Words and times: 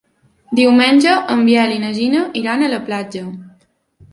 Diumenge 0.59 1.13
en 1.35 1.43
Biel 1.49 1.75
i 1.75 1.77
na 1.83 1.91
Gina 1.99 2.25
iran 2.41 2.65
a 2.65 2.71
la 2.73 2.81
platja. 2.89 3.23